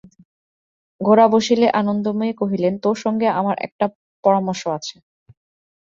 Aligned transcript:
গোরা 1.01 1.25
বসিলে 1.33 1.67
আনন্দময়ী 1.79 2.33
কহিলেন, 2.41 2.73
তোর 2.83 2.97
সঙ্গে 3.03 3.27
আমার 3.39 3.55
একটা 3.67 3.85
পরামর্শ 4.23 4.63
আছে। 4.77 4.95